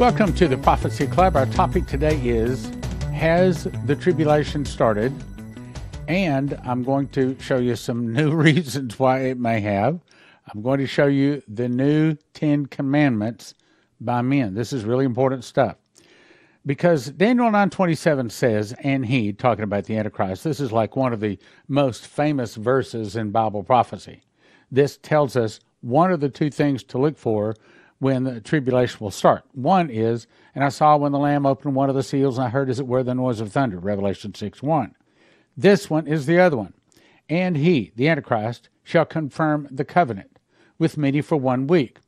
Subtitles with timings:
[0.00, 1.36] Welcome to the Prophecy Club.
[1.36, 2.72] Our topic today is
[3.12, 5.12] Has the Tribulation Started?
[6.08, 10.00] And I'm going to show you some new reasons why it may have.
[10.48, 13.52] I'm going to show you the new Ten Commandments
[14.00, 14.54] by men.
[14.54, 15.76] This is really important stuff.
[16.64, 20.44] Because Daniel 9:27 says, and he talking about the Antichrist.
[20.44, 21.38] This is like one of the
[21.68, 24.22] most famous verses in Bible prophecy.
[24.72, 27.54] This tells us one of the two things to look for
[28.00, 29.44] when the tribulation will start.
[29.52, 32.50] One is, and I saw when the Lamb opened one of the seals, and I
[32.50, 34.96] heard as it were the noise of thunder, Revelation 6 1.
[35.56, 36.72] This one is the other one.
[37.28, 40.38] And he, the Antichrist, shall confirm the covenant
[40.78, 41.98] with many for one week.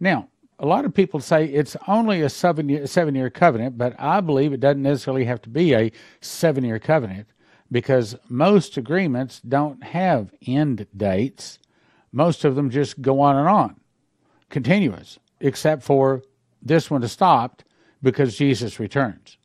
[0.00, 3.94] Now, a lot of people say it's only a seven year, seven year covenant, but
[3.98, 7.28] I believe it doesn't necessarily have to be a seven year covenant
[7.70, 11.58] because most agreements don't have end dates.
[12.10, 13.80] Most of them just go on and on,
[14.48, 16.22] continuous except for
[16.62, 17.64] this one is stopped
[18.02, 19.36] because Jesus returns.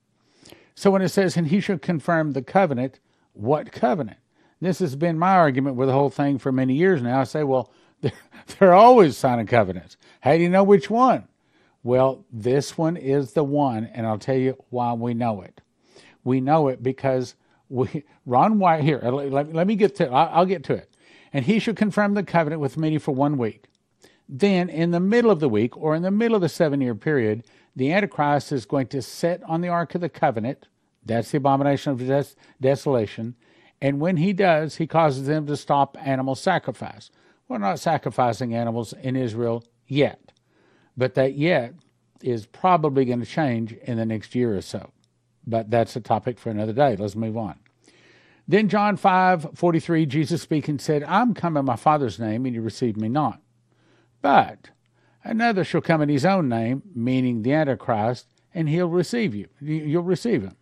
[0.75, 2.99] So when it says, and he shall confirm the covenant,
[3.33, 4.17] what covenant?
[4.61, 7.19] This has been my argument with the whole thing for many years now.
[7.19, 8.11] I say, well, they're,
[8.59, 9.97] they're always signing covenants.
[10.21, 11.27] How do you know which one?
[11.83, 15.61] Well, this one is the one, and I'll tell you why we know it.
[16.23, 17.35] We know it because
[17.69, 20.89] we, Ron Wyatt, here, let, let me get to I'll, I'll get to it.
[21.33, 23.65] And he shall confirm the covenant with me for one week.
[24.33, 26.95] Then, in the middle of the week or in the middle of the seven year
[26.95, 27.43] period,
[27.75, 30.69] the Antichrist is going to sit on the Ark of the Covenant.
[31.05, 33.35] That's the abomination of des- desolation.
[33.81, 37.11] And when he does, he causes them to stop animal sacrifice.
[37.49, 40.31] We're not sacrificing animals in Israel yet,
[40.95, 41.73] but that yet
[42.21, 44.91] is probably going to change in the next year or so.
[45.45, 46.95] But that's a topic for another day.
[46.95, 47.59] Let's move on.
[48.47, 52.61] Then John 5 43, Jesus speaking said, I'm come in my Father's name, and you
[52.61, 53.41] receive me not.
[54.21, 54.69] But
[55.23, 59.47] another shall come in his own name, meaning the Antichrist, and he'll receive you.
[59.59, 60.55] You'll receive him.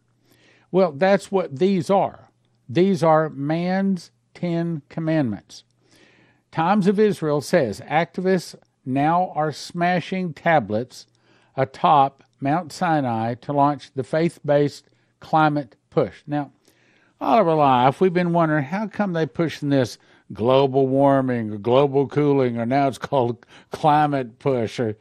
[0.72, 2.30] Well, that's what these are.
[2.68, 5.64] These are man's Ten Commandments.
[6.52, 8.56] Times of Israel says activists
[8.86, 11.08] now are smashing tablets
[11.56, 16.22] atop Mount Sinai to launch the faith based climate push.
[16.25, 16.52] Now,
[17.19, 19.98] all of our life, we've been wondering how come they pushing this
[20.34, 24.79] global warming or global cooling, or now it's called climate push.
[24.79, 24.95] Or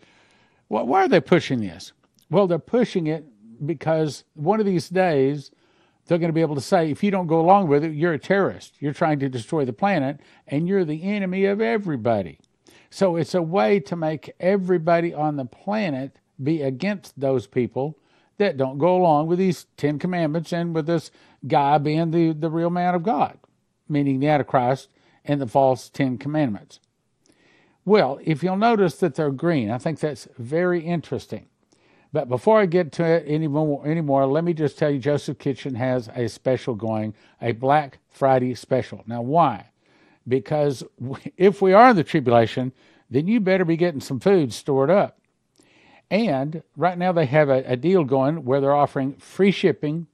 [0.69, 1.93] why are they pushing this?
[2.31, 3.25] Well, they're pushing it
[3.65, 5.51] because one of these days
[6.07, 8.15] they're going to be able to say, if you don't go along with it, you're
[8.15, 8.75] a terrorist.
[8.81, 12.39] You're trying to destroy the planet, and you're the enemy of everybody.
[12.91, 17.99] So it's a way to make everybody on the planet be against those people
[18.39, 21.11] that don't go along with these Ten Commandments and with this
[21.47, 23.39] guy being the, the real man of God,
[23.89, 24.89] meaning the Antichrist
[25.29, 26.81] and the false Ten Commandments.
[27.85, 31.47] Well, if you'll notice that they're green, I think that's very interesting.
[32.13, 35.75] But before I get to it anymore, anymore, let me just tell you Joseph Kitchen
[35.75, 39.05] has a special going, a Black Friday special.
[39.07, 39.71] Now, why?
[40.27, 40.83] Because
[41.37, 42.73] if we are in the tribulation,
[43.11, 45.19] then you better be getting some food stored up.
[46.11, 50.07] And right now they have a, a deal going where they're offering free shipping.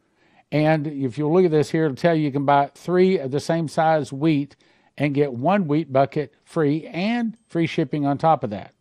[0.51, 3.31] And if you look at this here, it'll tell you you can buy three of
[3.31, 4.57] the same size wheat
[4.97, 8.75] and get one wheat bucket free and free shipping on top of that.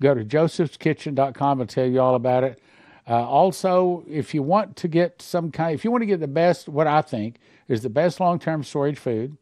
[0.00, 2.60] Go to josephskitchen.com and tell you all about it.
[3.08, 6.26] Uh, also, if you want to get some kind, if you want to get the
[6.26, 7.38] best, what I think
[7.68, 9.36] is the best long-term storage food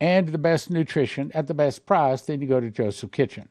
[0.00, 3.48] and the best nutrition at the best price, then you go to Joseph Kitchen,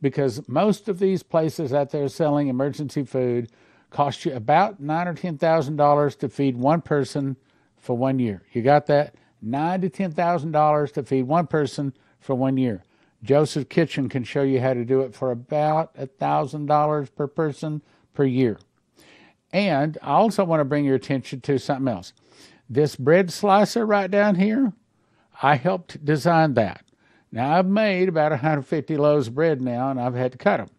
[0.00, 3.50] because most of these places out there selling emergency food
[3.90, 7.36] cost you about nine or ten thousand dollars to feed one person
[7.78, 8.42] for one year.
[8.52, 9.14] You got that?
[9.44, 12.82] Nine to ten thousand dollars to feed one person for one year.
[13.22, 17.26] Joseph Kitchen can show you how to do it for about a thousand dollars per
[17.26, 17.82] person
[18.12, 18.58] per year.
[19.52, 22.12] And I also want to bring your attention to something else.
[22.68, 24.72] This bread slicer right down here,
[25.42, 26.84] I helped design that.
[27.30, 30.70] Now I've made about 150 loaves of bread now, and I've had to cut them.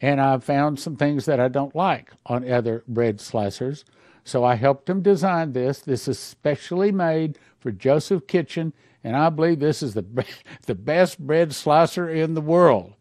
[0.00, 3.84] And I've found some things that I don't like on other bread slicers.
[4.24, 5.78] So I helped him design this.
[5.78, 8.72] This is specially made for Joseph Kitchen,
[9.02, 10.04] and I believe this is the
[10.66, 12.94] the best bread slicer in the world.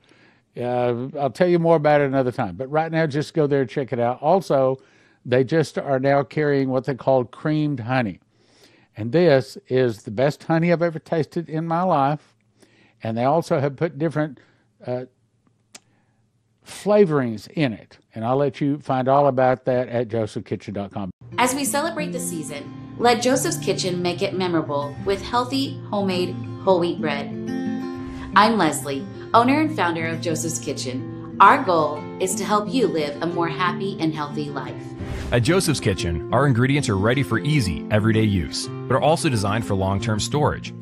[0.58, 2.56] Uh, I'll tell you more about it another time.
[2.56, 4.24] But right now, just go there and check it out.
[4.24, 4.78] Also,
[5.24, 8.20] they just are now carrying what they call creamed honey,
[8.98, 12.34] and this is the best honey I've ever tasted in my life.
[13.04, 14.40] And they also have put different
[14.84, 15.06] uh,
[16.66, 18.00] flavorings in it.
[18.16, 21.12] And I'll let you find all about that at josephkitchen.com.
[21.38, 26.34] As we celebrate the season, let Joseph's Kitchen make it memorable with healthy, homemade,
[26.64, 27.28] whole wheat bread.
[28.38, 31.36] I'm Leslie, owner and founder of Joseph's Kitchen.
[31.42, 34.82] Our goal is to help you live a more happy and healthy life.
[35.34, 39.66] At Joseph's Kitchen, our ingredients are ready for easy, everyday use, but are also designed
[39.66, 40.74] for long term storage.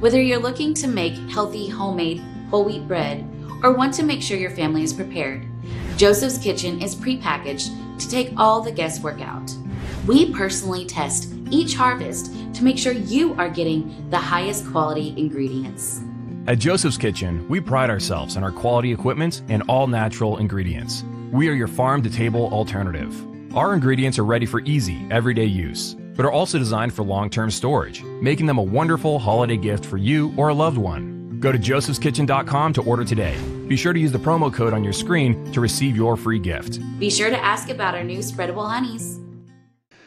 [0.00, 3.24] Whether you're looking to make healthy, homemade, whole wheat bread
[3.62, 5.46] or want to make sure your family is prepared,
[5.96, 9.54] Joseph's Kitchen is prepackaged to take all the guesswork out.
[10.08, 16.00] We personally test each harvest to make sure you are getting the highest quality ingredients.
[16.48, 21.04] At Joseph's Kitchen, we pride ourselves on our quality equipment and all natural ingredients.
[21.30, 23.14] We are your farm to table alternative.
[23.56, 27.50] Our ingredients are ready for easy, everyday use, but are also designed for long term
[27.50, 31.38] storage, making them a wonderful holiday gift for you or a loved one.
[31.38, 33.36] Go to josephskitchen.com to order today.
[33.68, 36.80] Be sure to use the promo code on your screen to receive your free gift.
[36.98, 39.18] Be sure to ask about our new spreadable honeys.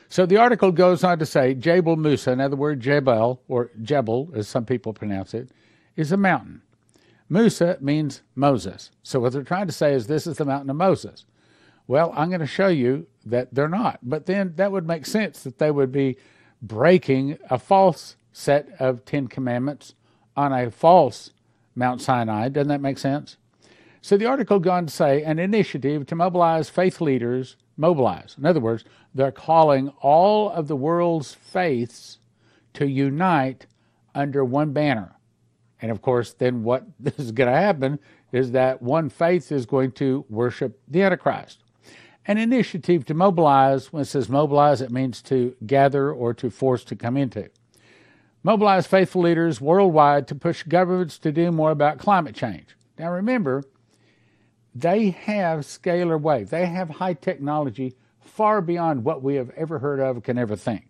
[0.09, 4.29] So the article goes on to say Jebel Musa, in other words, Jebel, or Jebel,
[4.35, 5.49] as some people pronounce it,
[5.95, 6.61] is a mountain.
[7.29, 8.91] Musa means Moses.
[9.03, 11.25] So what they're trying to say is this is the mountain of Moses.
[11.87, 13.99] Well, I'm going to show you that they're not.
[14.03, 16.17] But then that would make sense that they would be
[16.61, 19.95] breaking a false set of Ten Commandments
[20.35, 21.31] on a false
[21.75, 22.49] Mount Sinai.
[22.49, 23.37] Doesn't that make sense?
[24.01, 28.35] So the article goes on to say an initiative to mobilize faith leaders, mobilize.
[28.37, 28.83] In other words,
[29.13, 32.19] they're calling all of the world's faiths
[32.73, 33.65] to unite
[34.13, 35.15] under one banner.
[35.81, 36.85] And of course, then what
[37.17, 37.99] is going to happen
[38.31, 41.59] is that one faith is going to worship the Antichrist.
[42.27, 46.83] An initiative to mobilize, when it says mobilize, it means to gather or to force
[46.85, 47.49] to come into.
[48.41, 52.75] Mobilize faithful leaders worldwide to push governments to do more about climate change.
[52.97, 53.63] Now remember,
[54.75, 56.49] they have scalar wave.
[56.49, 60.89] They have high technology far beyond what we have ever heard of, can ever think.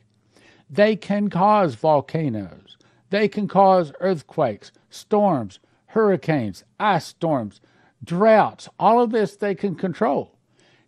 [0.70, 2.78] They can cause volcanoes.
[3.12, 7.62] They can cause earthquakes, storms, hurricanes, ice storms,
[8.04, 8.68] droughts.
[8.80, 10.36] All of this they can control.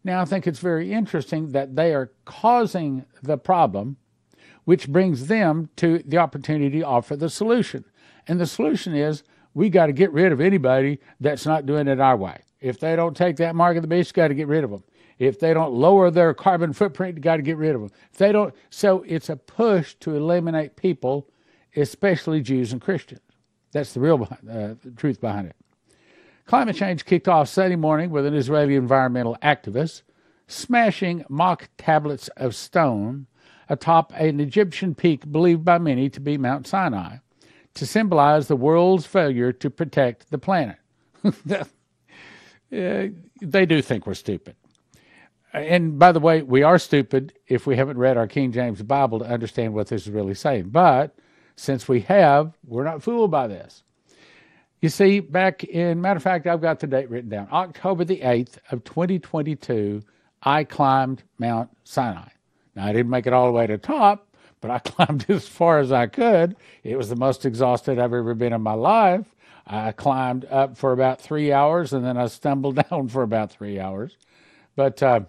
[0.03, 3.97] Now, I think it's very interesting that they are causing the problem,
[4.65, 7.85] which brings them to the opportunity to offer the solution.
[8.27, 9.23] And the solution is
[9.53, 12.41] we got to get rid of anybody that's not doing it our way.
[12.59, 14.83] If they don't take that mark of the beast, got to get rid of them.
[15.19, 17.91] If they don't lower their carbon footprint, got to get rid of them.
[18.11, 21.27] If they don't, so it's a push to eliminate people,
[21.75, 23.21] especially Jews and Christians.
[23.71, 25.55] That's the real uh, truth behind it.
[26.45, 30.03] Climate change kicked off Sunday morning with an Israeli environmental activist
[30.47, 33.27] smashing mock tablets of stone
[33.69, 37.17] atop an Egyptian peak believed by many to be Mount Sinai
[37.73, 40.77] to symbolize the world's failure to protect the planet.
[42.71, 43.07] Uh,
[43.41, 44.55] they do think we're stupid.
[45.53, 49.19] And by the way, we are stupid if we haven't read our King James Bible
[49.19, 50.69] to understand what this is really saying.
[50.69, 51.15] But
[51.55, 53.83] since we have, we're not fooled by this.
[54.81, 57.47] You see, back in matter of fact, I've got the date written down.
[57.51, 60.03] October the 8th of 2022,
[60.43, 62.29] I climbed Mount Sinai.
[62.75, 64.27] Now I didn't make it all the way to the top,
[64.61, 66.55] but I climbed as far as I could.
[66.83, 69.25] It was the most exhausted I've ever been in my life.
[69.67, 73.79] I climbed up for about three hours and then I stumbled down for about three
[73.79, 74.17] hours.
[74.75, 75.21] But uh,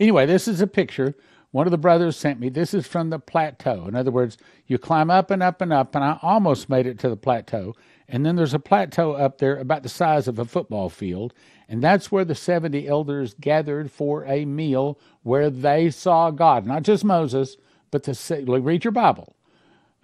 [0.00, 1.14] anyway, this is a picture
[1.54, 2.48] one of the brothers sent me.
[2.48, 3.86] This is from the plateau.
[3.86, 4.36] In other words,
[4.66, 7.76] you climb up and up and up, and I almost made it to the plateau.
[8.08, 11.32] And then there's a plateau up there about the size of a football field.
[11.68, 16.66] And that's where the 70 elders gathered for a meal where they saw God.
[16.66, 17.56] Not just Moses,
[17.92, 19.36] but the, read your Bible.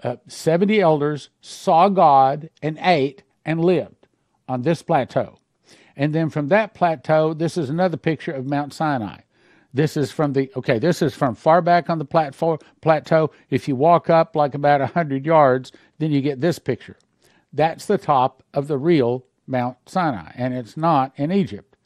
[0.01, 4.07] Uh, 70 elders saw God and ate and lived
[4.49, 5.39] on this plateau.
[5.97, 9.21] And then from that plateau, this is another picture of Mount Sinai.
[9.73, 10.79] This is from the okay.
[10.79, 13.31] This is from far back on the platform plateau.
[13.51, 16.97] If you walk up like about a hundred yards, then you get this picture.
[17.53, 21.77] That's the top of the real Mount Sinai, and it's not in Egypt.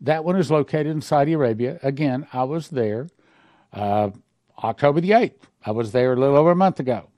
[0.00, 1.78] That one is located in Saudi Arabia.
[1.82, 3.08] Again, I was there
[3.72, 4.10] uh,
[4.62, 5.48] October the eighth.
[5.64, 7.08] I was there a little over a month ago.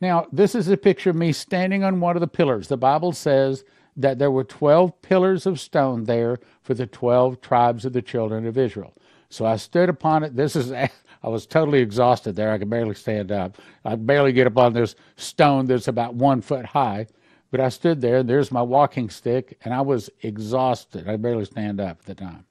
[0.00, 2.68] Now, this is a picture of me standing on one of the pillars.
[2.68, 3.64] The Bible says
[3.96, 8.46] that there were 12 pillars of stone there for the 12 tribes of the children
[8.46, 8.92] of Israel.
[9.30, 10.36] So I stood upon it.
[10.36, 10.70] This is,
[11.22, 12.52] I was totally exhausted there.
[12.52, 13.56] I could barely stand up.
[13.84, 17.06] I could barely get up on this stone that's about one foot high.
[17.50, 21.08] But I stood there, and there's my walking stick, and I was exhausted.
[21.08, 22.44] I barely stand up at the time.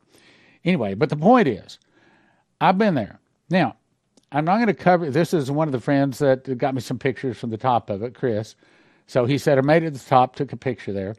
[0.63, 1.79] Anyway, but the point is,
[2.59, 3.19] I've been there.
[3.49, 3.75] Now,
[4.31, 5.09] I'm not going to cover.
[5.09, 8.03] This is one of the friends that got me some pictures from the top of
[8.03, 8.55] it, Chris.
[9.07, 11.15] So he said I made it to the top, took a picture there.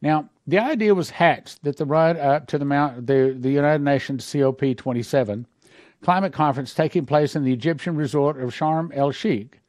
[0.00, 3.82] Now, the idea was hatched that the run up to the Mount, the, the United
[3.82, 5.46] Nations COP27
[6.02, 9.60] climate conference taking place in the Egyptian resort of Sharm el Sheikh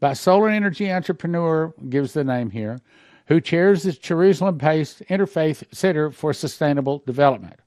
[0.00, 2.78] by solar energy entrepreneur, gives the name here,
[3.26, 7.58] who chairs the Jerusalem based Interfaith Center for Sustainable Development.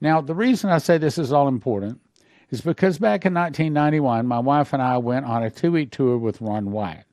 [0.00, 2.00] Now, the reason I say this is all important
[2.54, 6.16] is because back in 1991, my wife and I went on a two week tour
[6.16, 7.04] with Ron Wyatt.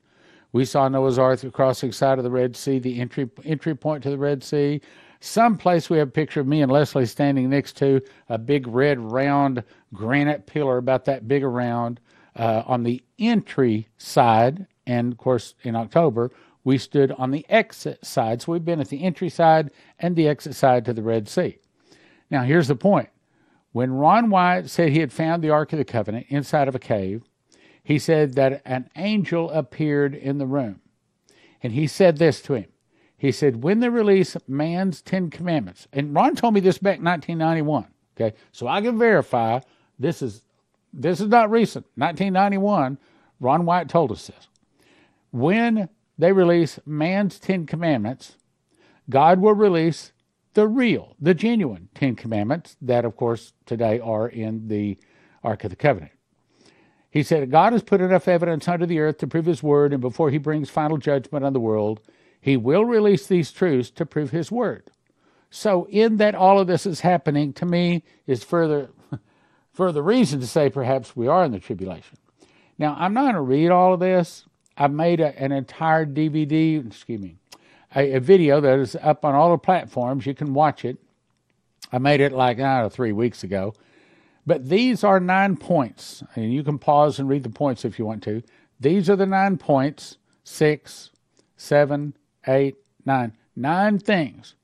[0.52, 4.10] We saw Noah's Ark the side of the Red Sea, the entry, entry point to
[4.10, 4.80] the Red Sea.
[5.20, 9.00] Someplace we have a picture of me and Leslie standing next to a big red
[9.00, 12.00] round granite pillar about that big around
[12.36, 14.66] uh, on the entry side.
[14.86, 16.30] And of course, in October,
[16.64, 18.42] we stood on the exit side.
[18.42, 21.58] So we've been at the entry side and the exit side to the Red Sea.
[22.30, 23.08] Now, here's the point.
[23.72, 26.78] When Ron Wyatt said he had found the Ark of the Covenant inside of a
[26.78, 27.24] cave,
[27.82, 30.80] he said that an angel appeared in the room.
[31.62, 32.66] And he said this to him.
[33.16, 37.04] He said, When they release man's Ten Commandments, and Ron told me this back in
[37.04, 37.86] 1991.
[38.16, 39.60] Okay, so I can verify
[39.98, 40.42] this is
[40.92, 41.86] this is not recent.
[41.94, 42.98] 1991,
[43.40, 44.48] Ron Wyatt told us this.
[45.30, 45.88] When
[46.18, 48.36] they release man's Ten Commandments,
[49.08, 50.11] God will release
[50.54, 54.98] the real, the genuine Ten Commandments that, of course, today are in the
[55.42, 56.12] Ark of the Covenant.
[57.10, 60.00] He said, God has put enough evidence under the earth to prove his word, and
[60.00, 62.00] before he brings final judgment on the world,
[62.40, 64.90] he will release these truths to prove his word.
[65.50, 68.88] So, in that all of this is happening, to me, is further,
[69.72, 72.16] further reason to say perhaps we are in the tribulation.
[72.78, 74.46] Now, I'm not going to read all of this.
[74.78, 77.36] I made a, an entire DVD, excuse me,
[77.94, 80.26] a, a, video that is up on all the platforms.
[80.26, 80.98] You can watch it.
[81.92, 83.74] I made it like know, three weeks ago.
[84.46, 88.04] But these are nine points, and you can pause and read the points if you
[88.04, 88.42] want to.
[88.80, 91.10] These are the nine points six,
[91.56, 92.14] seven,
[92.46, 93.32] eight, nine.
[93.54, 94.54] Nine things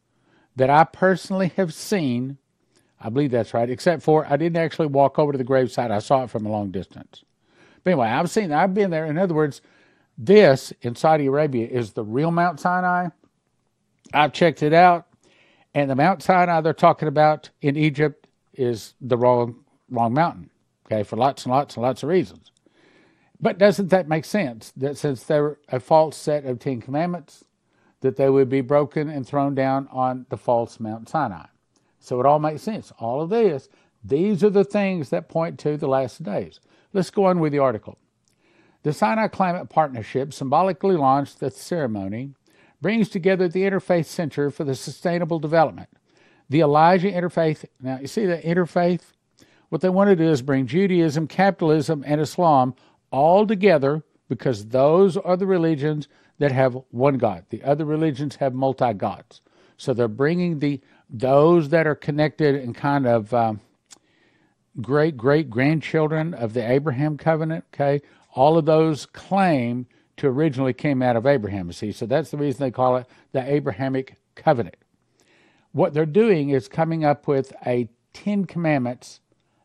[0.57, 2.39] that I personally have seen.
[3.01, 5.91] I believe that's right, except for I didn't actually walk over to the gravesite.
[5.91, 7.23] I saw it from a long distance.
[7.85, 9.07] But anyway, I've seen, I've been there.
[9.07, 9.61] In other words,
[10.17, 13.09] this in Saudi Arabia is the real Mount Sinai.
[14.13, 15.07] I've checked it out,
[15.75, 20.51] and the Mount Sinai they're talking about in Egypt is the wrong wrong mountain.
[20.87, 22.51] Okay, for lots and lots and lots of reasons.
[23.41, 24.73] But doesn't that make sense?
[24.77, 27.45] That since they're a false set of Ten Commandments,
[28.01, 31.47] that they would be broken and thrown down on the false Mount Sinai.
[32.01, 32.93] So it all makes sense.
[32.99, 33.69] All of this,
[34.03, 36.61] these are the things that point to the last days.
[36.93, 37.99] Let's go on with the article.
[38.83, 42.35] The Sinai Climate Partnership symbolically launched the ceremony,
[42.81, 45.89] brings together the Interfaith Center for the Sustainable Development,
[46.49, 47.65] the Elijah Interfaith.
[47.81, 49.03] Now, you see the interfaith?
[49.69, 52.75] What they want to do is bring Judaism, capitalism, and Islam
[53.11, 56.09] all together because those are the religions
[56.39, 57.45] that have one God.
[57.51, 59.41] The other religions have multi gods.
[59.77, 60.81] So they're bringing the
[61.11, 63.61] those that are connected and kind of um,
[64.81, 67.65] great great grandchildren of the Abraham covenant.
[67.75, 68.03] Okay,
[68.35, 69.87] all of those claim
[70.19, 71.73] to originally came out of Abraham.
[71.73, 74.77] See, so that's the reason they call it the Abrahamic covenant.
[75.73, 79.21] What they're doing is coming up with a Ten Commandments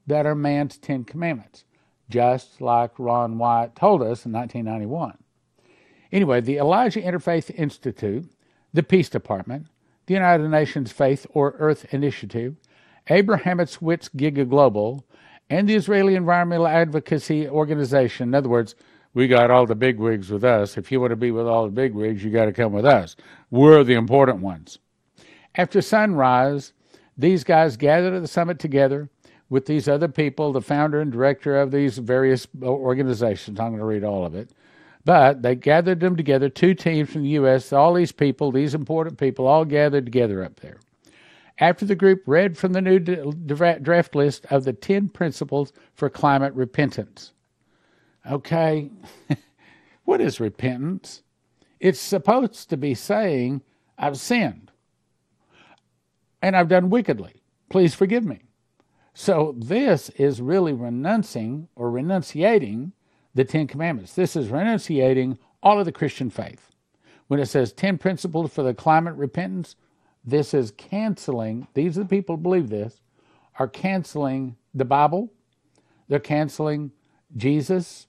[0.05, 1.63] that are man's Ten Commandments,
[2.09, 5.17] just like Ron Wyatt told us in 1991.
[6.11, 8.29] Anyway, the Elijah Interfaith Institute,
[8.73, 9.67] the Peace Department,
[10.05, 12.55] the United Nations Faith or Earth Initiative,
[13.09, 15.05] Abrahamowitz Giga Global,
[15.49, 18.29] and the Israeli Environmental Advocacy Organization.
[18.29, 18.75] In other words,
[19.13, 20.77] we got all the big wigs with us.
[20.77, 22.85] If you want to be with all the big wigs, you got to come with
[22.85, 23.15] us.
[23.51, 24.79] We're the important ones.
[25.55, 26.73] After sunrise,
[27.17, 29.09] these guys gathered at the summit together
[29.49, 33.59] with these other people, the founder and director of these various organizations.
[33.59, 34.49] I'm going to read all of it.
[35.05, 39.17] But they gathered them together, two teams from the U.S., all these people, these important
[39.17, 40.79] people, all gathered together up there
[41.59, 46.53] after the group read from the new draft list of the 10 principles for climate
[46.53, 47.33] repentance.
[48.29, 48.89] Okay,
[50.05, 51.23] what is repentance?
[51.79, 53.61] It's supposed to be saying,
[53.97, 54.71] I've sinned
[56.41, 57.41] and I've done wickedly.
[57.69, 58.41] Please forgive me.
[59.13, 62.93] So this is really renouncing or renunciating
[63.35, 64.13] the Ten Commandments.
[64.13, 66.71] This is renunciating all of the Christian faith.
[67.27, 69.75] When it says 10 principles for the climate repentance,
[70.25, 73.01] this is canceling, these are the people who believe this,
[73.59, 75.31] are canceling the Bible,
[76.07, 76.91] they're canceling
[77.35, 78.07] Jesus,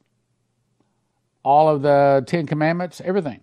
[1.44, 3.40] all of the Ten Commandments, everything.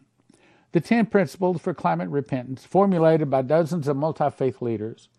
[0.73, 5.09] The Ten Principles for Climate Repentance, formulated by dozens of multi faith leaders,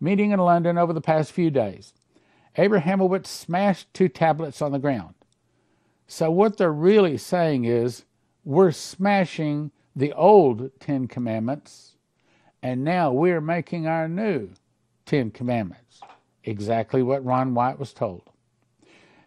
[0.00, 1.92] meeting in London over the past few days.
[2.56, 5.14] Abrahamowitz smashed two tablets on the ground.
[6.06, 8.04] So, what they're really saying is,
[8.44, 11.92] we're smashing the old Ten Commandments
[12.62, 14.50] and now we're making our new
[15.04, 16.00] Ten Commandments.
[16.44, 18.22] Exactly what Ron Wyatt was told.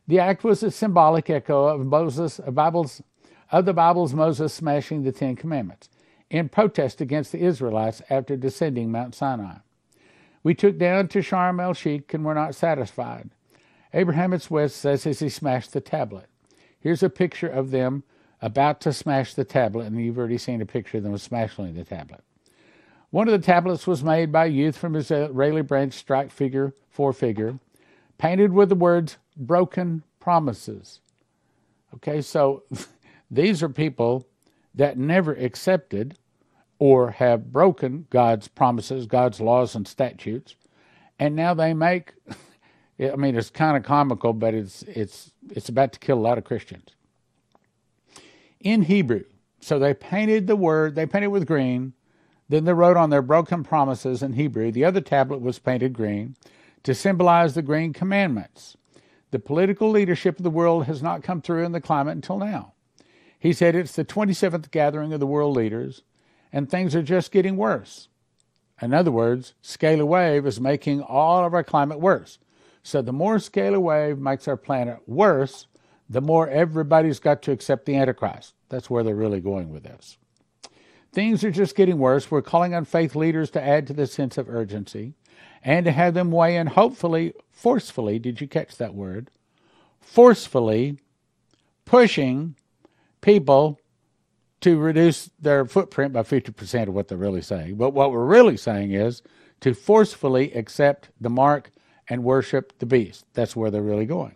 [0.07, 3.01] The act was a symbolic echo of Moses, of, Bible's,
[3.51, 5.89] of the Bible's Moses smashing the Ten Commandments.
[6.29, 9.57] in protest against the Israelites after descending Mount Sinai.
[10.43, 13.29] We took down to Sharm el Sheikh and were not satisfied.
[13.93, 16.27] Abraham West says as he smashed the tablet.
[16.79, 18.03] Here's a picture of them
[18.41, 21.83] about to smash the tablet, and you've already seen a picture of them smashing the
[21.83, 22.23] tablet.
[23.09, 27.13] One of the tablets was made by a youth from Israeli branch strike figure, four
[27.13, 27.59] figure,
[28.17, 30.99] painted with the words broken promises.
[31.95, 32.63] Okay, so
[33.31, 34.27] these are people
[34.73, 36.17] that never accepted
[36.77, 40.55] or have broken God's promises, God's laws and statutes,
[41.17, 42.13] and now they make
[42.99, 46.37] I mean it's kind of comical, but it's it's it's about to kill a lot
[46.37, 46.89] of Christians.
[48.59, 49.23] In Hebrew,
[49.59, 51.93] so they painted the word, they painted with green,
[52.49, 54.71] then they wrote on their broken promises in Hebrew.
[54.71, 56.35] The other tablet was painted green
[56.83, 58.77] to symbolize the green commandments.
[59.35, 62.71] The political leadership of the world has not come through in the climate until now.
[63.37, 66.03] He said it's the 27th gathering of the world leaders,
[66.53, 68.07] and things are just getting worse.
[68.81, 72.39] In other words, scalar wave is making all of our climate worse.
[72.81, 75.67] So the more scalar wave makes our planet worse,
[76.09, 78.53] the more everybody's got to accept the Antichrist.
[78.69, 80.17] That's where they're really going with this.
[81.11, 82.31] Things are just getting worse.
[82.31, 85.13] We're calling on faith leaders to add to the sense of urgency
[85.65, 88.19] and to have them weigh in, hopefully, forcefully.
[88.19, 89.31] Did you catch that word?
[89.99, 90.99] Forcefully
[91.85, 92.55] pushing
[93.21, 93.79] people
[94.61, 97.75] to reduce their footprint by 50% of what they're really saying.
[97.75, 99.23] But what we're really saying is
[99.61, 101.71] to forcefully accept the mark
[102.07, 103.25] and worship the beast.
[103.33, 104.35] That's where they're really going.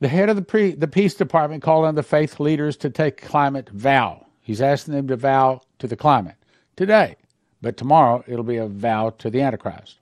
[0.00, 3.22] The head of the, pre- the peace department called on the faith leaders to take
[3.22, 4.26] climate vow.
[4.40, 6.36] He's asking them to vow to the climate
[6.76, 7.16] today,
[7.60, 9.98] but tomorrow it'll be a vow to the Antichrist.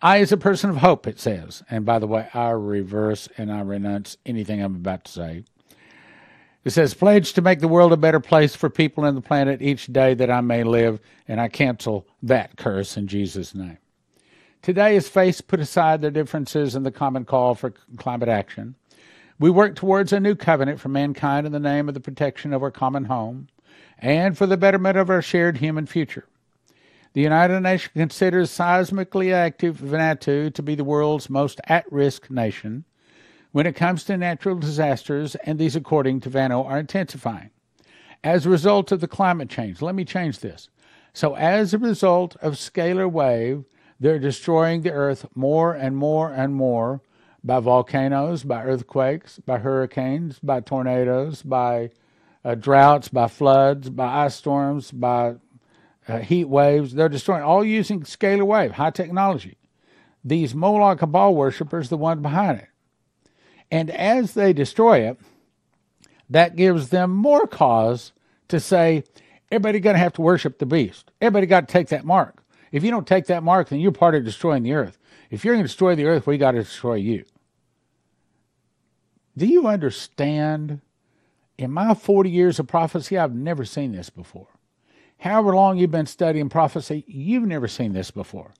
[0.00, 3.50] I, as a person of hope, it says, and by the way, I reverse and
[3.50, 5.44] I renounce anything I'm about to say.
[6.64, 9.62] It says, pledge to make the world a better place for people and the planet
[9.62, 13.78] each day that I may live, and I cancel that curse in Jesus' name.
[14.62, 18.74] Today, as faiths put aside their differences in the common call for climate action,
[19.38, 22.62] we work towards a new covenant for mankind in the name of the protection of
[22.62, 23.48] our common home
[23.98, 26.26] and for the betterment of our shared human future.
[27.14, 32.84] The United Nations considers seismically active Vanuatu to be the world's most at risk nation
[33.52, 37.50] when it comes to natural disasters, and these, according to Vano, are intensifying.
[38.22, 40.68] As a result of the climate change, let me change this.
[41.14, 43.64] So, as a result of scalar wave,
[43.98, 47.00] they're destroying the earth more and more and more
[47.42, 51.90] by volcanoes, by earthquakes, by hurricanes, by tornadoes, by
[52.44, 55.34] uh, droughts, by floods, by ice storms, by
[56.08, 56.94] uh, heat waves.
[56.94, 59.58] They're destroying, all using scalar wave, high technology.
[60.24, 62.68] These Moloch Baal worshippers, the one behind it.
[63.70, 65.18] And as they destroy it,
[66.30, 68.12] that gives them more cause
[68.48, 69.04] to say,
[69.50, 71.10] everybody going to have to worship the beast.
[71.20, 72.42] Everybody got to take that mark.
[72.72, 74.98] If you don't take that mark, then you're part of destroying the earth.
[75.30, 77.24] If you're going to destroy the earth, we got to destroy you.
[79.36, 80.80] Do you understand?
[81.56, 84.46] In my 40 years of prophecy, I've never seen this before.
[85.18, 88.52] However long you've been studying prophecy, you've never seen this before.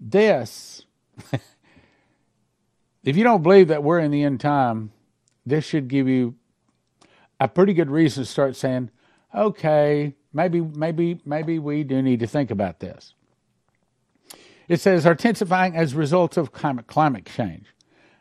[0.00, 0.84] This
[3.04, 4.92] if you don't believe that we're in the end time,
[5.46, 6.34] this should give you
[7.40, 8.90] a pretty good reason to start saying,
[9.34, 13.14] okay, maybe, maybe, maybe we do need to think about this.
[14.68, 17.66] It says are intensifying as a result of climate, climate change.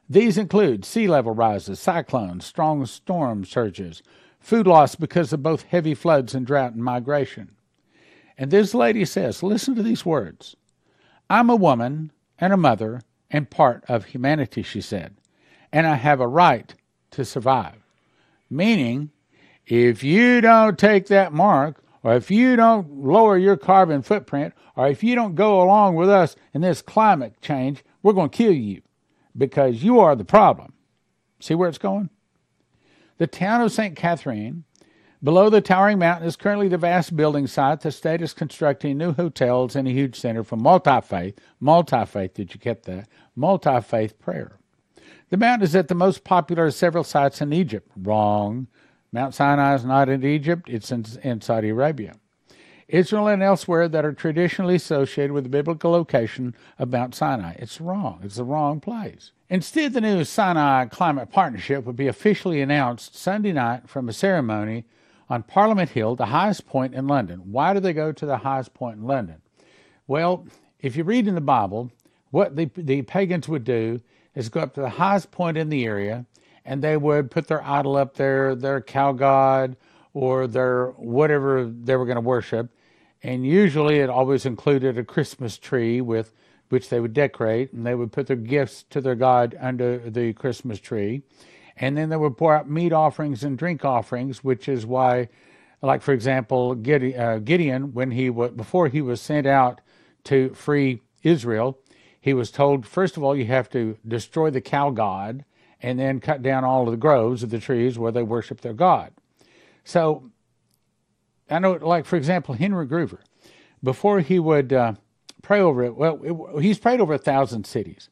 [0.09, 4.01] These include sea level rises, cyclones, strong storm surges,
[4.39, 7.56] food loss because of both heavy floods and drought and migration.
[8.37, 10.55] And this lady says, listen to these words
[11.29, 15.17] I'm a woman and a mother and part of humanity, she said,
[15.71, 16.73] and I have a right
[17.11, 17.83] to survive.
[18.49, 19.11] Meaning,
[19.65, 24.87] if you don't take that mark, or if you don't lower your carbon footprint, or
[24.87, 28.53] if you don't go along with us in this climate change, we're going to kill
[28.53, 28.81] you
[29.37, 30.73] because you are the problem.
[31.39, 32.09] See where it's going?
[33.17, 33.95] The town of St.
[33.95, 34.63] Catherine
[35.23, 37.81] Below the towering mountain is currently the vast building site.
[37.81, 42.35] The state is constructing new hotels and a huge center for multi faith, multi faith,
[42.35, 43.09] did you get that?
[43.35, 44.57] Multi faith prayer.
[45.29, 47.91] The mountain is at the most popular of several sites in Egypt.
[47.97, 48.67] Wrong.
[49.11, 52.15] Mount Sinai is not in Egypt, it's in, in Saudi Arabia.
[52.87, 57.53] Israel and elsewhere that are traditionally associated with the biblical location of Mount Sinai.
[57.57, 58.19] It's wrong.
[58.23, 59.31] It's the wrong place.
[59.49, 64.85] Instead, the new Sinai Climate Partnership would be officially announced Sunday night from a ceremony
[65.29, 67.51] on Parliament Hill, the highest point in London.
[67.51, 69.41] Why do they go to the highest point in London?
[70.07, 70.45] Well,
[70.79, 71.91] if you read in the Bible,
[72.31, 74.01] what the, the pagans would do
[74.35, 76.25] is go up to the highest point in the area
[76.63, 79.77] and they would put their idol up there, their cow god,
[80.13, 82.69] or their whatever they were going to worship.
[83.23, 86.33] And usually it always included a Christmas tree with
[86.69, 90.33] which they would decorate and they would put their gifts to their God under the
[90.33, 91.23] Christmas tree.
[91.79, 95.29] And then they would pour out meat offerings and drink offerings, which is why,
[95.81, 99.81] like for example, uh, Gideon, when he was, before he was sent out
[100.25, 101.77] to free Israel,
[102.19, 105.45] he was told, first of all, you have to destroy the cow god
[105.81, 108.73] and then cut down all of the groves of the trees where they worship their
[108.73, 109.13] God.
[109.83, 110.31] So
[111.49, 113.19] I know, like, for example, Henry Gruver,
[113.83, 114.93] before he would uh,
[115.41, 118.09] pray over it, well, it, he's prayed over a thousand cities.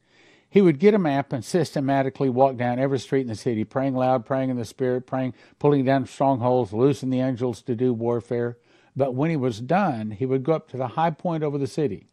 [0.55, 3.93] He would get a map and systematically walk down every street in the city, praying
[3.93, 8.57] loud, praying in the spirit, praying, pulling down strongholds, loosing the angels to do warfare.
[8.95, 11.67] But when he was done, he would go up to the high point over the
[11.67, 12.05] city.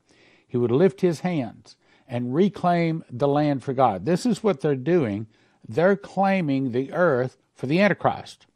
[0.48, 1.76] He would lift his hands
[2.08, 4.06] and reclaim the land for God.
[4.06, 5.28] This is what they're doing.
[5.68, 8.46] They're claiming the earth for the Antichrist.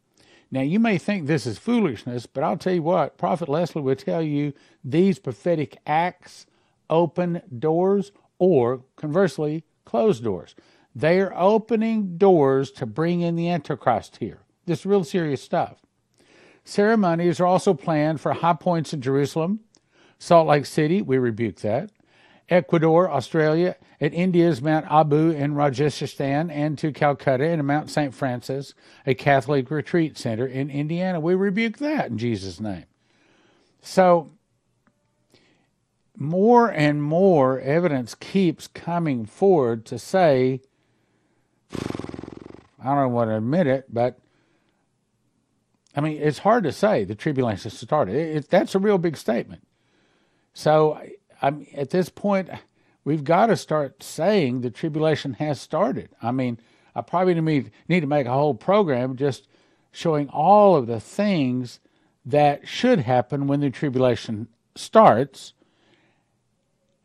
[0.50, 3.94] Now, you may think this is foolishness, but I'll tell you what, Prophet Leslie will
[3.94, 6.44] tell you these prophetic acts
[6.90, 10.54] open doors or, conversely, close doors.
[10.94, 14.40] They are opening doors to bring in the Antichrist here.
[14.66, 15.78] This is real serious stuff.
[16.64, 19.60] Ceremonies are also planned for high points in Jerusalem,
[20.18, 21.90] Salt Lake City, we rebuke that,
[22.48, 28.14] Ecuador, Australia, at India's Mount Abu in Rajasthan, and to Calcutta and Mount St.
[28.14, 28.74] Francis,
[29.06, 31.20] a Catholic retreat center in Indiana.
[31.20, 32.84] We rebuke that in Jesus' name.
[33.80, 34.30] So,
[36.16, 40.60] more and more evidence keeps coming forward to say,
[42.82, 44.18] I don't want to admit it, but
[45.94, 48.14] I mean, it's hard to say the tribulation started.
[48.14, 49.66] It, it, that's a real big statement.
[50.52, 51.00] So
[51.40, 52.50] I'm, at this point,
[53.04, 56.10] we've got to start saying the tribulation has started.
[56.22, 56.58] I mean,
[56.94, 59.48] I probably need, need to make a whole program just
[59.90, 61.80] showing all of the things
[62.24, 65.54] that should happen when the tribulation starts,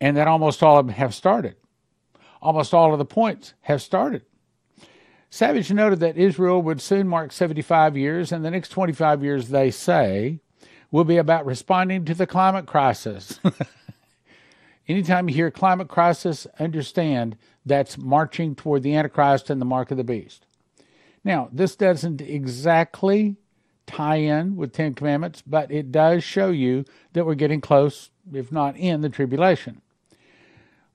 [0.02, 1.56] and that almost all of them have started.
[2.42, 4.24] Almost all of the points have started.
[5.30, 9.72] Savage noted that Israel would soon mark 75 years, and the next 25 years, they
[9.72, 10.40] say,
[10.90, 13.40] will be about responding to the climate crisis.
[14.88, 19.98] Anytime you hear climate crisis, understand that's marching toward the Antichrist and the mark of
[19.98, 20.48] the beast.
[21.24, 23.38] Now, this doesn't exactly
[23.86, 28.52] tie in with Ten Commandments, but it does show you that we're getting close, if
[28.52, 29.82] not in the tribulation.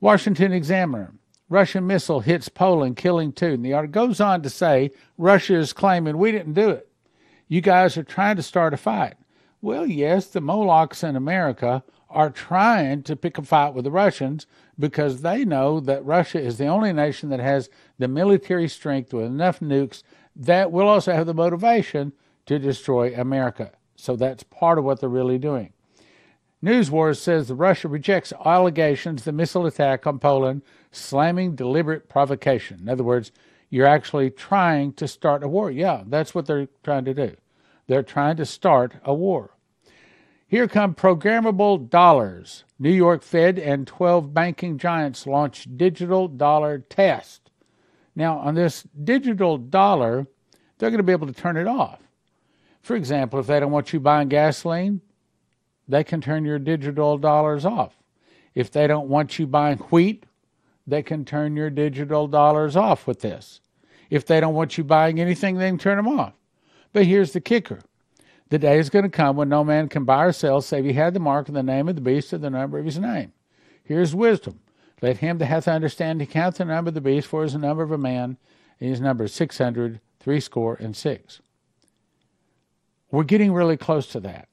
[0.01, 1.13] Washington Examiner.
[1.49, 3.53] Russian missile hits Poland, killing two.
[3.53, 6.89] And the article goes on to say Russia is claiming we didn't do it.
[7.49, 9.15] You guys are trying to start a fight.
[9.63, 14.47] Well, yes, the Molochs in America are trying to pick a fight with the Russians
[14.79, 19.25] because they know that Russia is the only nation that has the military strength with
[19.25, 20.03] enough nukes
[20.35, 22.13] that will also have the motivation
[22.47, 23.73] to destroy America.
[23.97, 25.73] So that's part of what they're really doing.
[26.63, 32.81] News Wars says that Russia rejects allegations the missile attack on Poland slamming deliberate provocation.
[32.81, 33.31] In other words,
[33.69, 35.71] you're actually trying to start a war.
[35.71, 37.37] Yeah, that's what they're trying to do.
[37.87, 39.57] They're trying to start a war.
[40.49, 42.65] Here come programmable dollars.
[42.79, 47.51] New York Fed and 12 banking giants launch digital dollar test.
[48.15, 50.27] Now, on this digital dollar,
[50.79, 52.01] they're going to be able to turn it off.
[52.81, 55.01] For example, if they don't want you buying gasoline,
[55.89, 57.95] they can turn your digital dollars off.
[58.55, 60.25] If they don't want you buying wheat,
[60.87, 63.61] they can turn your digital dollars off with this.
[64.09, 66.33] If they don't want you buying anything, they can turn them off.
[66.93, 67.81] But here's the kicker
[68.49, 70.93] the day is going to come when no man can buy or sell save he
[70.93, 73.33] had the mark of the name of the beast or the number of his name.
[73.83, 74.61] Here's wisdom.
[75.03, 77.59] Let him that hath understanding count the number of the beast, for it is the
[77.59, 78.37] number of a man,
[78.81, 81.41] and his number is six hundred, threescore and six.
[83.11, 84.49] We're getting really close to that.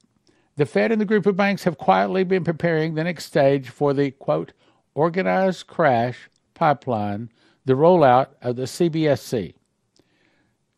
[0.56, 3.92] The Fed and the group of banks have quietly been preparing the next stage for
[3.92, 4.52] the quote
[4.94, 7.30] organized crash pipeline,
[7.64, 9.54] the rollout of the CBSC.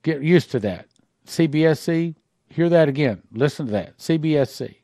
[0.02, 0.86] Get used to that.
[1.26, 2.14] CBSC,
[2.56, 3.22] Hear that again.
[3.32, 3.98] Listen to that.
[3.98, 4.76] CBSC.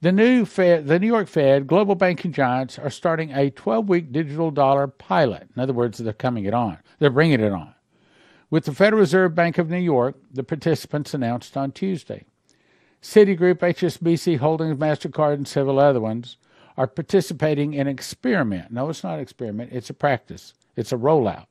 [0.00, 4.50] The new Fed, the New York Fed, global banking giants are starting a 12-week digital
[4.50, 5.48] dollar pilot.
[5.54, 6.78] In other words, they're coming it on.
[6.98, 7.74] They're bringing it on.
[8.50, 12.24] With the Federal Reserve Bank of New York, the participants announced on Tuesday.
[13.02, 16.36] Citigroup, HSBC Holdings, MasterCard, and several other ones
[16.76, 18.70] are participating in an experiment.
[18.70, 19.72] No, it's not an experiment.
[19.72, 20.54] It's a practice.
[20.76, 21.46] It's a rollout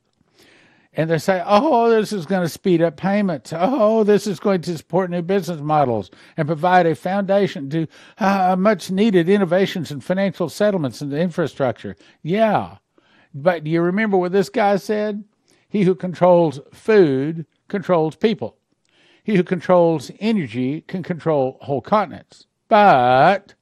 [0.94, 3.54] and they say, oh, this is going to speed up payments.
[3.56, 7.88] Oh, this is going to support new business models and provide a foundation to
[8.18, 11.96] uh, much needed innovations in financial settlements and infrastructure.
[12.24, 12.78] Yeah.
[13.34, 15.24] But do you remember what this guy said?
[15.70, 18.58] He who controls food controls people.
[19.24, 22.46] He who controls energy can control whole continents.
[22.68, 23.54] But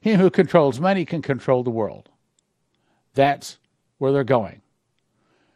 [0.00, 2.10] he who controls money can control the world.
[3.14, 3.58] That's
[3.98, 4.60] where they're going.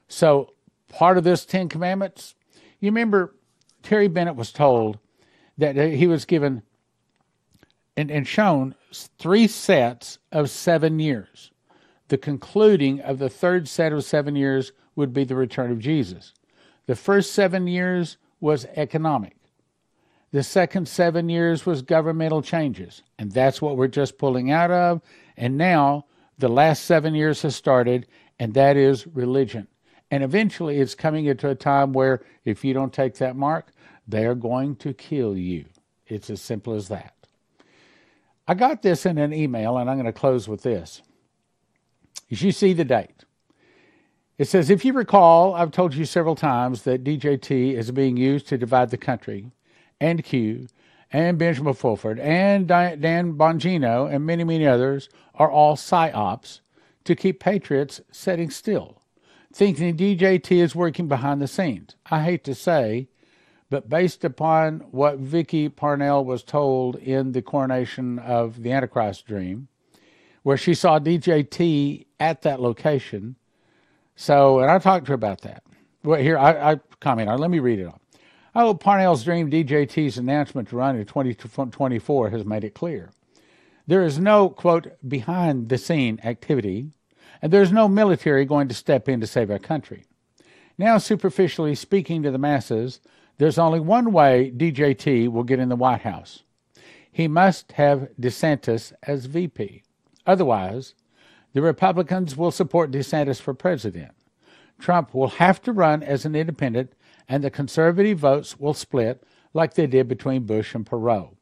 [0.09, 0.55] So,
[0.89, 2.35] part of this Ten Commandments,
[2.81, 3.35] you remember
[3.83, 4.99] Terry Bennett was told
[5.59, 6.63] that he was given
[7.97, 8.75] and, and shown
[9.19, 11.51] three sets of seven years.
[12.09, 16.33] The concluding of the third set of seven years would be the return of Jesus.
[16.87, 19.37] The first seven years was economic.
[20.31, 25.01] The second seven years was governmental changes, and that's what we're just pulling out of.
[25.37, 26.05] And now
[26.37, 28.07] the last seven years has started,
[28.39, 29.67] and that is religion.
[30.11, 33.73] And eventually it's coming into a time where if you don't take that mark,
[34.07, 35.65] they are going to kill you.
[36.07, 37.15] It's as simple as that.
[38.47, 41.03] I got this in an email, and I'm going to close with this.
[42.31, 43.25] As you see the date,
[44.39, 48.47] it says, if you recall, I've told you several times that DJT is being used
[48.49, 49.51] to divide the country,
[50.01, 50.69] and Q,
[51.13, 56.61] and Benjamin Fulford, and Dan Bongino, and many, many others are all psyops
[57.05, 59.03] to keep patriots sitting still,
[59.53, 61.97] thinking DJT is working behind the scenes.
[62.11, 63.09] I hate to say,
[63.71, 69.69] but based upon what Vicky Parnell was told in the coronation of the Antichrist dream,
[70.43, 73.37] where she saw DJT at that location.
[74.21, 75.63] So, and I talked to her about that.
[76.03, 77.39] Well, here, I, I comment on.
[77.39, 78.01] Let me read it on.
[78.53, 83.13] I hope Parnell's dream DJT's announcement to run in 2024 has made it clear.
[83.87, 86.91] There is no, quote, behind the scene activity,
[87.41, 90.05] and there's no military going to step in to save our country.
[90.77, 93.01] Now, superficially speaking to the masses,
[93.37, 96.43] there's only one way DJT will get in the White House.
[97.13, 99.85] He must have DeSantis as VP.
[100.27, 100.95] Otherwise,
[101.59, 104.13] the Republicans will support DeSantis for president.
[104.79, 106.93] Trump will have to run as an independent,
[107.29, 111.35] and the conservative votes will split like they did between Bush and Perot.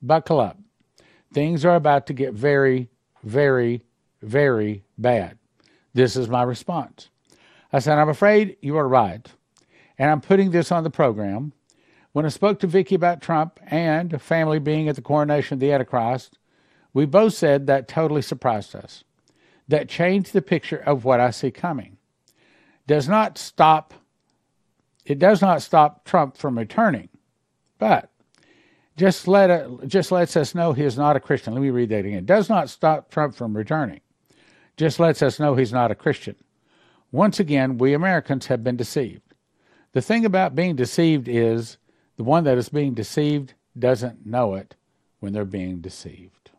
[0.00, 0.60] Buckle up.
[1.32, 2.88] Things are about to get very,
[3.24, 3.82] very,
[4.22, 5.38] very bad.
[5.92, 7.10] This is my response.
[7.72, 9.28] I said, I'm afraid you are right
[9.98, 11.52] and I'm putting this on the program.
[12.12, 15.72] When I spoke to Vicky about Trump and family being at the coronation of the
[15.72, 16.38] Antichrist,
[16.92, 19.02] we both said that totally surprised us.
[19.68, 21.96] That changed the picture of what I see coming.
[22.86, 23.94] Does not stop
[25.04, 27.08] it does not stop Trump from returning,
[27.78, 28.10] but
[28.96, 31.52] just let it, just lets us know he is not a Christian.
[31.52, 32.18] Let me read that again.
[32.18, 34.00] It does not stop Trump from returning.
[34.76, 36.36] Just lets us know he's not a Christian.
[37.12, 39.34] Once again, we Americans have been deceived.
[39.92, 41.76] The thing about being deceived is
[42.16, 44.74] the one that is being deceived doesn't know it
[45.20, 46.50] when they're being deceived.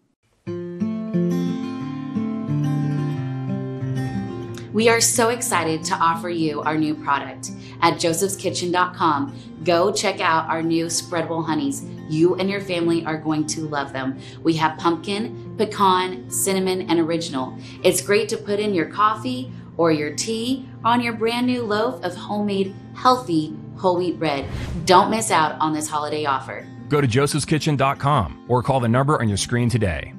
[4.75, 9.61] We are so excited to offer you our new product at josephskitchen.com.
[9.63, 11.85] Go check out our new spreadable honeys.
[12.09, 14.19] You and your family are going to love them.
[14.43, 17.57] We have pumpkin, pecan, cinnamon, and original.
[17.85, 22.03] It's great to put in your coffee or your tea on your brand new loaf
[22.03, 24.45] of homemade, healthy whole wheat bread.
[24.83, 26.67] Don't miss out on this holiday offer.
[26.89, 30.13] Go to josephskitchen.com or call the number on your screen today.